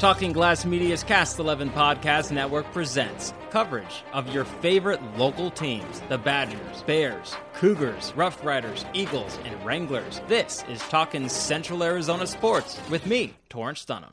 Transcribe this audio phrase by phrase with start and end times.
[0.00, 6.16] Talking Glass Media's Cast 11 Podcast Network presents coverage of your favorite local teams the
[6.16, 10.22] Badgers, Bears, Cougars, Rough Riders, Eagles, and Wranglers.
[10.26, 14.10] This is Talking Central Arizona Sports with me, Torrence Dunham.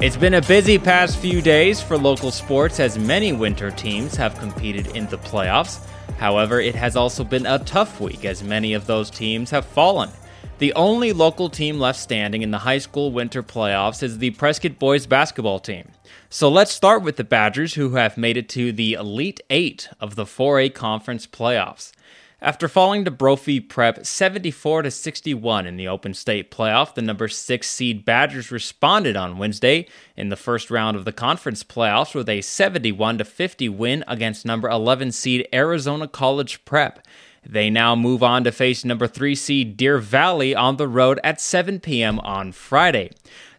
[0.00, 4.36] It's been a busy past few days for local sports as many winter teams have
[4.40, 5.78] competed in the playoffs.
[6.18, 10.10] However, it has also been a tough week as many of those teams have fallen.
[10.58, 14.80] The only local team left standing in the high school winter playoffs is the Prescott
[14.80, 15.92] boys basketball team.
[16.28, 20.16] So let's start with the Badgers, who have made it to the Elite Eight of
[20.16, 21.92] the 4A conference playoffs.
[22.40, 27.26] After falling to Brophy Prep 74 to 61 in the Open State playoff, the number
[27.26, 32.28] 6 seed Badgers responded on Wednesday in the first round of the conference playoffs with
[32.28, 37.04] a 71 to 50 win against number 11 seed Arizona College Prep.
[37.44, 41.40] They now move on to face number 3 seed Deer Valley on the road at
[41.40, 42.20] 7 p.m.
[42.20, 43.10] on Friday.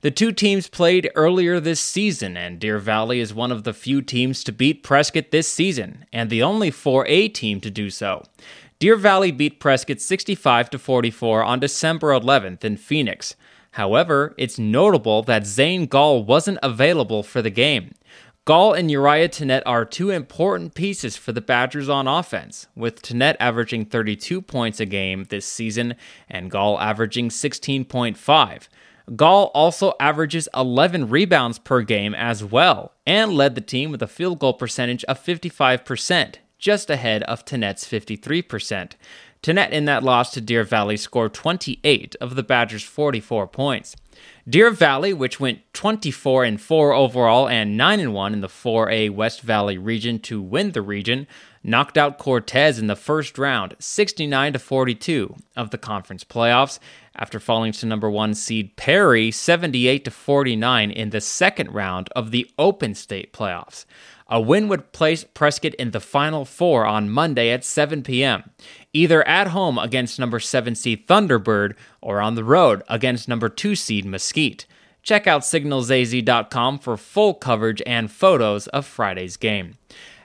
[0.02, 4.02] The two teams played earlier this season, and Deer Valley is one of the few
[4.02, 8.24] teams to beat Prescott this season, and the only 4A team to do so.
[8.80, 13.36] Deer Valley beat Prescott 65 to 44 on December 11th in Phoenix.
[13.72, 17.94] However, it's notable that Zane Gall wasn't available for the game.
[18.46, 23.36] Gall and Uriah Tennett are two important pieces for the Badgers on offense, with Tennett
[23.38, 25.96] averaging 32 points a game this season
[26.30, 28.70] and Gall averaging 16.5.
[29.14, 34.08] Gall also averages 11 rebounds per game as well, and led the team with a
[34.08, 38.92] field goal percentage of 55%, just ahead of Tennett's 53%.
[39.42, 43.96] Tennett in that loss to Deer Valley scored 28 of the Badgers' 44 points.
[44.48, 49.12] Deer Valley, which went 24 and 4 overall and 9 and 1 in the 4A
[49.12, 51.26] West Valley region to win the region,
[51.64, 56.80] knocked out Cortez in the first round, 69 to 42 of the conference playoffs
[57.16, 62.32] after falling to number 1 seed Perry 78 to 49 in the second round of
[62.32, 63.86] the Open State playoffs.
[64.32, 68.52] A win would place Prescott in the Final Four on Monday at 7 p.m.,
[68.94, 73.76] either at home against number 7 seed Thunderbird or on the road against number 2
[73.76, 74.68] seed Mesquite.
[75.02, 79.78] Check out signalsaz.com for full coverage and photos of Friday's game.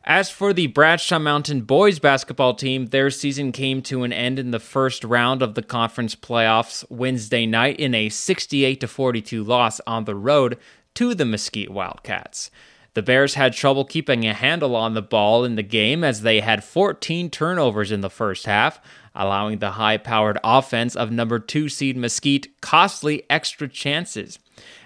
[0.06, 4.50] As for the Bradshaw Mountain boys basketball team, their season came to an end in
[4.50, 10.04] the first round of the conference playoffs Wednesday night in a 68 42 loss on
[10.04, 10.58] the road
[10.92, 12.50] to the Mesquite Wildcats.
[12.92, 16.40] The Bears had trouble keeping a handle on the ball in the game as they
[16.40, 18.80] had 14 turnovers in the first half,
[19.14, 24.38] allowing the high powered offense of number 2 seed Mesquite costly extra chances.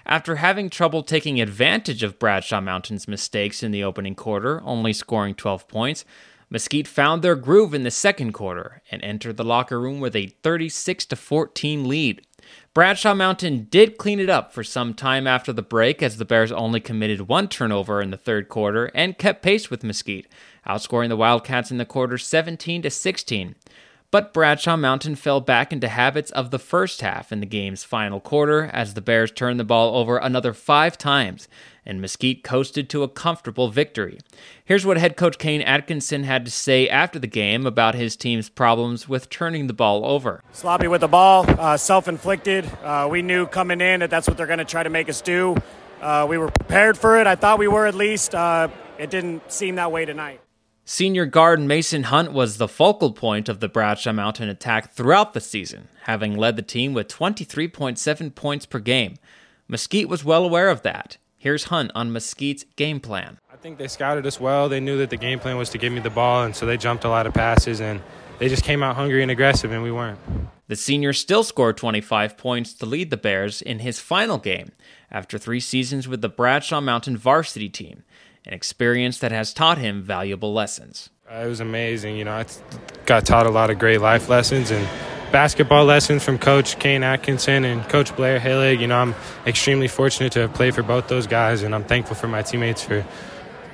[0.05, 5.35] After having trouble taking advantage of Bradshaw Mountain's mistakes in the opening quarter, only scoring
[5.35, 6.05] 12 points,
[6.49, 10.27] Mesquite found their groove in the second quarter and entered the locker room with a
[10.41, 12.25] 36 14 lead.
[12.73, 16.51] Bradshaw Mountain did clean it up for some time after the break as the Bears
[16.51, 20.27] only committed one turnover in the third quarter and kept pace with Mesquite,
[20.65, 23.55] outscoring the Wildcats in the quarter 17 to 16.
[24.11, 28.19] But Bradshaw Mountain fell back into habits of the first half in the game's final
[28.19, 31.47] quarter as the Bears turned the ball over another five times
[31.85, 34.17] and Mesquite coasted to a comfortable victory.
[34.65, 38.49] Here's what head coach Cain Atkinson had to say after the game about his team's
[38.49, 40.43] problems with turning the ball over.
[40.53, 42.65] Sloppy with the ball, uh, self inflicted.
[42.83, 45.21] Uh, we knew coming in that that's what they're going to try to make us
[45.21, 45.55] do.
[46.01, 47.27] Uh, we were prepared for it.
[47.27, 48.33] I thought we were at least.
[48.33, 50.41] Uh, it didn't seem that way tonight.
[50.91, 55.39] Senior guard Mason Hunt was the focal point of the Bradshaw Mountain attack throughout the
[55.39, 59.17] season, having led the team with 23.7 points per game.
[59.67, 61.17] Mesquite was well aware of that.
[61.37, 63.37] Here's Hunt on Mesquite's game plan.
[63.53, 64.67] I think they scouted us well.
[64.67, 66.75] They knew that the game plan was to give me the ball, and so they
[66.75, 68.01] jumped a lot of passes, and
[68.39, 70.17] they just came out hungry and aggressive, and we weren't.
[70.69, 74.71] The senior still scored 25 points to lead the Bears in his final game
[75.11, 78.03] after three seasons with the Bradshaw Mountain varsity team
[78.49, 81.11] an experience that has taught him valuable lessons.
[81.29, 82.17] Uh, it was amazing.
[82.17, 82.45] You know, I
[83.05, 84.89] got taught a lot of great life lessons and
[85.31, 88.79] basketball lessons from Coach Cain Atkinson and Coach Blair Hillig.
[88.79, 89.13] You know, I'm
[89.45, 92.81] extremely fortunate to have played for both those guys, and I'm thankful for my teammates
[92.81, 93.05] for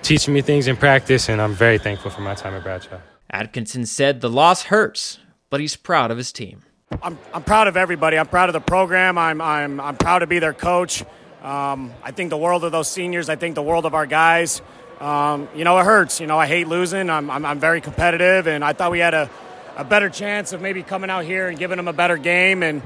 [0.01, 3.00] teaching me things in practice, and I'm very thankful for my time at Bradshaw.
[3.29, 5.19] Atkinson said the loss hurts,
[5.50, 6.63] but he's proud of his team.
[7.01, 8.17] I'm, I'm proud of everybody.
[8.17, 9.17] I'm proud of the program.
[9.17, 11.05] I'm, I'm, I'm proud to be their coach.
[11.45, 13.30] Um, I think the world of those seniors.
[13.30, 14.63] I think the world of our guys.
[15.00, 16.19] Um, you know, it hurts.
[16.19, 17.07] You know, I hate losing.
[17.07, 19.30] I'm, I'm, I'm, very competitive, and I thought we had a,
[19.77, 22.81] a better chance of maybe coming out here and giving them a better game, and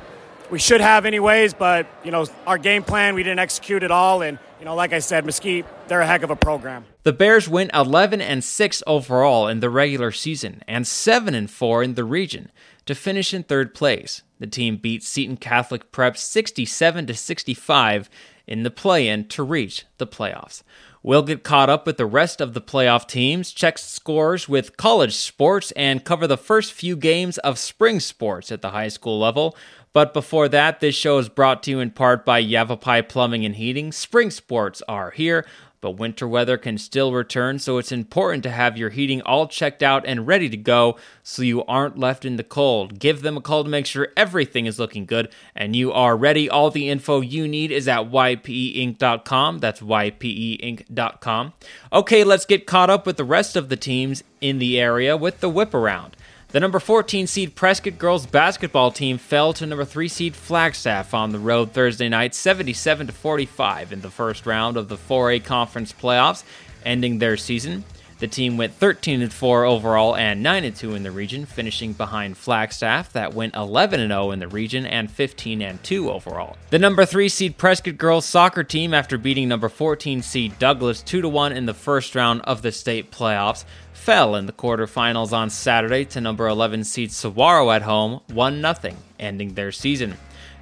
[0.50, 1.54] we should have anyways.
[1.54, 4.92] But you know, our game plan we didn't execute at all, and you know, like
[4.92, 6.84] I said, Mesquite, they're a heck of a program.
[7.04, 11.82] The Bears went 11 and 6 overall in the regular season and 7 and 4
[11.82, 12.52] in the region
[12.86, 14.22] to finish in third place.
[14.40, 18.10] The team beat Seton Catholic Prep 67 to 65
[18.50, 20.64] in the play-in to reach the playoffs.
[21.02, 25.16] We'll get caught up with the rest of the playoff teams, check scores with college
[25.16, 29.56] sports, and cover the first few games of spring sports at the high school level.
[29.94, 33.56] But before that, this show is brought to you in part by Yavapai Plumbing and
[33.56, 33.92] Heating.
[33.92, 35.46] Spring sports are here
[35.82, 39.82] but winter weather can still return, so it's important to have your heating all checked
[39.82, 43.00] out and ready to go so you aren't left in the cold.
[43.00, 46.50] Give them a call to make sure everything is looking good and you are ready.
[46.50, 49.60] All the info you need is at ypeinc.com.
[49.60, 51.54] That's ypeinc.com.
[51.94, 55.40] Okay, let's get caught up with the rest of the teams in the area with
[55.40, 56.16] the whip around.
[56.52, 61.30] The number 14 seed Prescott girls basketball team fell to number 3 seed Flagstaff on
[61.30, 65.94] the road Thursday night 77 to 45 in the first round of the 4A conference
[65.94, 66.44] playoffs,
[66.84, 67.84] ending their season.
[68.20, 71.94] The team went 13 and 4 overall and 9 and 2 in the region, finishing
[71.94, 76.58] behind Flagstaff that went 11 and 0 in the region and 15 and 2 overall.
[76.70, 81.22] The number 3 seed Prescott girls soccer team after beating number 14 seed Douglas 2
[81.22, 83.64] to 1 in the first round of the state playoffs
[83.94, 88.96] fell in the quarterfinals on Saturday to number 11 seed Saguaro at home 1 0,
[89.18, 90.18] ending their season.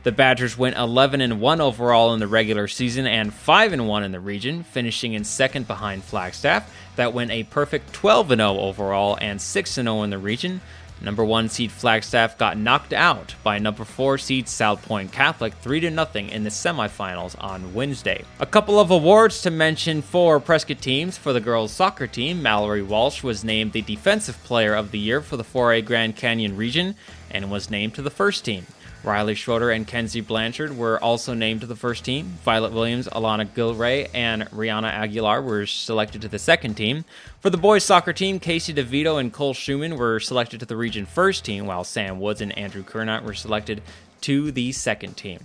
[0.07, 4.03] The Badgers went 11 and 1 overall in the regular season and 5 and 1
[4.05, 8.57] in the region, finishing in second behind Flagstaff that went a perfect 12 and 0
[8.57, 10.61] overall and 6 and 0 in the region,
[10.99, 16.07] Number one seed Flagstaff got knocked out by number four seed Salpointe Catholic 3 0
[16.15, 18.23] in the semifinals on Wednesday.
[18.39, 21.17] A couple of awards to mention for Prescott teams.
[21.17, 25.21] For the girls soccer team, Mallory Walsh was named the Defensive Player of the Year
[25.21, 26.95] for the 4A Grand Canyon region
[27.29, 28.65] and was named to the first team.
[29.07, 32.37] Riley Schroeder and Kenzie Blanchard were also named to the first team.
[32.43, 37.05] Violet Williams, Alana Gilray, and Rihanna Aguilar were selected to the second team.
[37.39, 41.05] For the boys soccer team, Casey DeVito and Cole Schumann were selected to the region
[41.05, 43.81] first team, while Sam Woods and Andrew Kernot were selected
[44.21, 45.39] to the second team.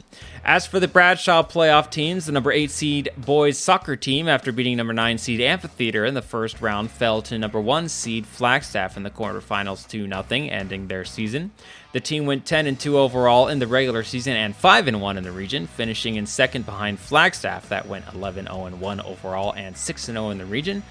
[0.45, 4.77] As for the Bradshaw playoff teams, the number 8 seed boys soccer team, after beating
[4.77, 9.03] number 9 seed Amphitheater in the first round, fell to number 1 seed Flagstaff in
[9.03, 11.53] the quarterfinals 2 0, ending their season.
[11.93, 15.19] The team went 10 and 2 overall in the regular season and 5 and 1
[15.19, 19.77] in the region, finishing in second behind Flagstaff that went 11 0 1 overall and
[19.77, 20.83] 6 0 in the region.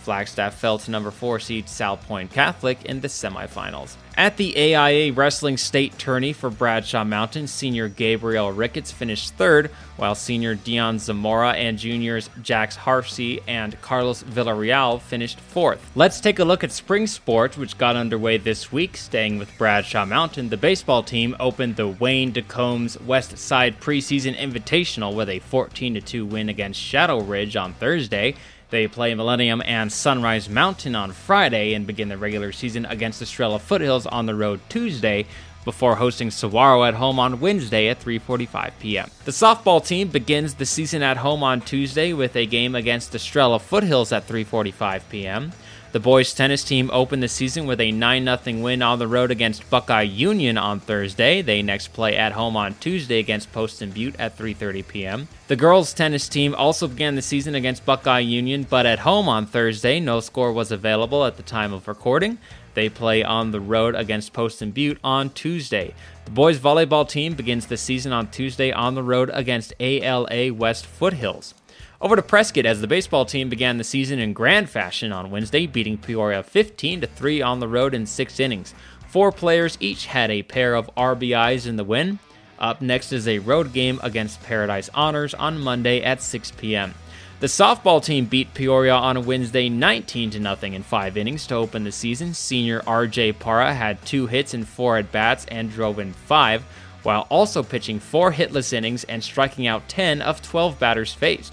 [0.00, 3.96] Flagstaff fell to number 4 seed Salpointe Catholic in the semifinals.
[4.16, 10.14] At the AIA Wrestling State Tourney for Bradshaw Mountain, senior Gabriel Ricketts finished third, while
[10.14, 15.90] senior Dion Zamora and juniors Jax Harsey and Carlos Villarreal finished fourth.
[15.94, 18.96] Let's take a look at spring sports, which got underway this week.
[18.96, 25.14] Staying with Bradshaw Mountain, the baseball team opened the Wayne DeCombs West Side preseason invitational
[25.14, 28.34] with a 14 2 win against Shadow Ridge on Thursday.
[28.70, 33.58] They play Millennium and Sunrise Mountain on Friday and begin the regular season against Estrella
[33.58, 35.26] Foothills on the road Tuesday
[35.64, 39.10] before hosting Saguaro at home on Wednesday at 3:45 p.m.
[39.24, 43.58] The softball team begins the season at home on Tuesday with a game against Estrella
[43.58, 45.52] Foothills at 3:45 p.m.
[45.92, 49.32] The boys tennis team opened the season with a 9 0 win on the road
[49.32, 51.42] against Buckeye Union on Thursday.
[51.42, 55.28] They next play at home on Tuesday against Poston Butte at 3:30 p.m.
[55.48, 59.46] The girls tennis team also began the season against Buckeye Union, but at home on
[59.46, 59.98] Thursday.
[59.98, 62.38] No score was available at the time of recording.
[62.74, 65.92] They play on the road against Poston Butte on Tuesday.
[66.24, 70.86] The boys volleyball team begins the season on Tuesday on the road against ALA West
[70.86, 71.54] Foothills.
[72.02, 75.66] Over to Prescott as the baseball team began the season in grand fashion on Wednesday,
[75.66, 78.72] beating Peoria 15 to 3 on the road in 6 innings.
[79.08, 82.18] Four players each had a pair of RBIs in the win.
[82.58, 86.94] Up next is a road game against Paradise Honors on Monday at 6 p.m.
[87.40, 91.84] The softball team beat Peoria on Wednesday 19 to nothing in 5 innings to open
[91.84, 92.32] the season.
[92.32, 96.64] Senior RJ Para had 2 hits and 4 at bats and drove in 5,
[97.02, 101.52] while also pitching 4 hitless innings and striking out 10 of 12 batters faced.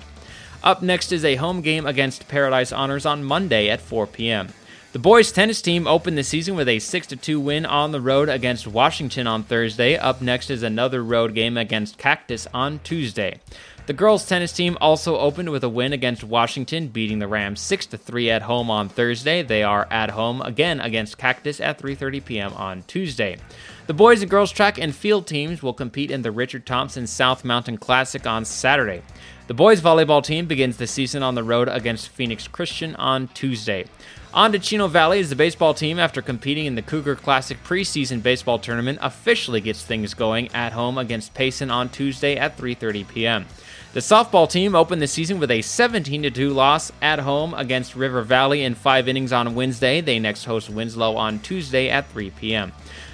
[0.63, 4.49] Up next is a home game against Paradise Honors on Monday at 4 p.m.
[4.91, 8.29] The boys tennis team opened the season with a 6 2 win on the road
[8.29, 9.95] against Washington on Thursday.
[9.95, 13.39] Up next is another road game against Cactus on Tuesday.
[13.87, 17.85] The girls tennis team also opened with a win against Washington, beating the Rams 6
[17.85, 19.43] 3 at home on Thursday.
[19.43, 22.53] They are at home again against Cactus at 3:30 p.m.
[22.55, 23.37] on Tuesday.
[23.85, 27.45] The boys and girls track and field teams will compete in the Richard Thompson South
[27.45, 29.03] Mountain Classic on Saturday.
[29.47, 33.85] The boys volleyball team begins the season on the road against Phoenix Christian on Tuesday.
[34.33, 38.21] On to Chino Valley as the baseball team, after competing in the Cougar Classic preseason
[38.21, 43.45] baseball tournament, officially gets things going at home against Payson on Tuesday at 3:30 p.m.
[43.97, 48.21] The softball team opened the season with a 17 2 loss at home against River
[48.21, 50.01] Valley in five innings on Wednesday.
[50.01, 52.73] They next host Winslow on Tuesday at 3 p.m.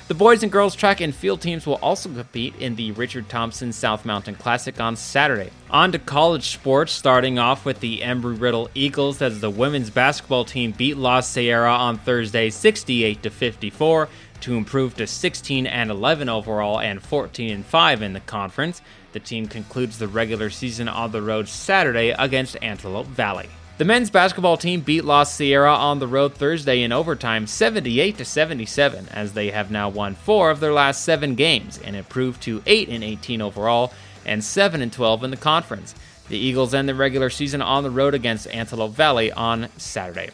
[0.10, 3.72] The boys and girls track and field teams will also compete in the Richard Thompson
[3.72, 5.52] South Mountain Classic on Saturday.
[5.70, 10.44] On to college sports, starting off with the Embry Riddle Eagles as the women's basketball
[10.44, 14.10] team beat La Sierra on Thursday 68 54
[14.44, 18.82] to improve to 16 and 11 overall and 14 and 5 in the conference.
[19.14, 23.50] The team concludes the regular season on the road Saturday against Antelope Valley.
[23.78, 28.26] The men's basketball team beat La Sierra on the road Thursday in overtime 78 to
[28.26, 32.62] 77 as they have now won 4 of their last 7 games and improved to
[32.66, 33.94] 8 and 18 overall
[34.26, 35.96] and 7 and 12 in the conference.
[36.28, 40.32] The Eagles end the regular season on the road against Antelope Valley on Saturday.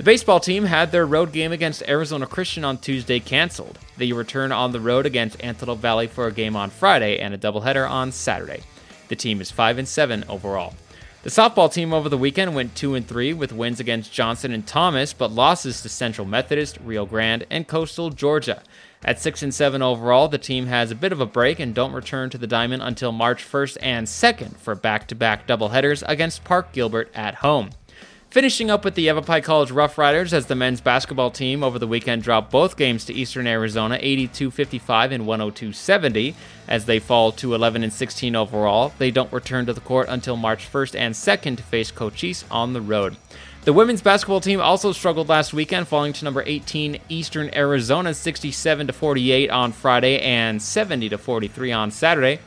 [0.00, 3.78] The baseball team had their road game against Arizona Christian on Tuesday canceled.
[3.98, 7.36] They return on the road against Antelope Valley for a game on Friday and a
[7.36, 8.62] doubleheader on Saturday.
[9.08, 10.72] The team is 5 and 7 overall.
[11.22, 14.66] The softball team over the weekend went 2 and 3 with wins against Johnson and
[14.66, 18.62] Thomas, but losses to Central Methodist, Rio Grande, and Coastal Georgia.
[19.04, 21.92] At 6 and 7 overall, the team has a bit of a break and don't
[21.92, 27.10] return to the diamond until March 1st and 2nd for back-to-back doubleheaders against Park Gilbert
[27.14, 27.68] at home.
[28.30, 31.86] Finishing up with the Yavapai College Rough Riders as the men's basketball team over the
[31.88, 36.34] weekend dropped both games to Eastern Arizona 82-55 and 102-70
[36.68, 38.92] as they fall to 11 and 16 overall.
[38.98, 42.72] They don't return to the court until March 1st and 2nd to face Cochise on
[42.72, 43.16] the road.
[43.64, 48.86] The women's basketball team also struggled last weekend, falling to number 18 Eastern Arizona 67
[48.86, 52.38] to 48 on Friday and 70 to 43 on Saturday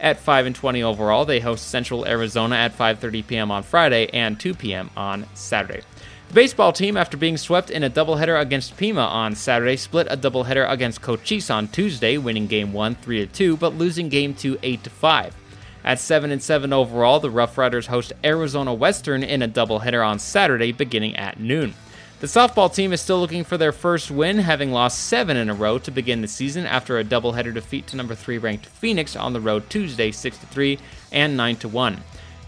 [0.00, 1.24] at 5 and 20 overall.
[1.24, 3.50] They host Central Arizona at 5:30 p.m.
[3.50, 4.90] on Friday and 2 p.m.
[4.96, 5.82] on Saturday.
[6.28, 10.16] The baseball team, after being swept in a doubleheader against Pima on Saturday, split a
[10.16, 14.86] doubleheader against Cochise on Tuesday, winning Game 1 3 2, but losing Game 2 8
[14.86, 15.36] 5.
[15.82, 20.18] At 7 and 7 overall, the Rough Riders host Arizona Western in a doubleheader on
[20.18, 21.74] Saturday beginning at noon.
[22.20, 25.54] The softball team is still looking for their first win, having lost seven in a
[25.54, 29.32] row to begin the season after a doubleheader defeat to number three ranked Phoenix on
[29.32, 30.78] the road Tuesday, 6 3
[31.12, 32.02] and 9 1.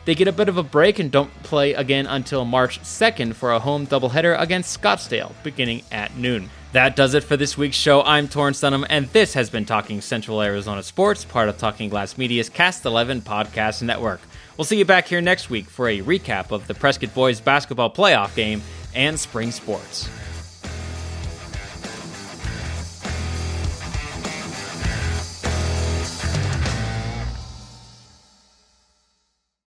[0.04, 3.50] They get a bit of a break and don't play again until March 2nd for
[3.50, 6.50] a home doubleheader against Scottsdale, beginning at noon.
[6.72, 8.02] That does it for this week's show.
[8.02, 12.18] I'm Torrence Dunham, and this has been Talking Central Arizona Sports, part of Talking Glass
[12.18, 14.20] Media's Cast 11 podcast network.
[14.56, 17.92] We'll see you back here next week for a recap of the Prescott Boys basketball
[17.92, 18.62] playoff game
[18.94, 20.08] and spring sports.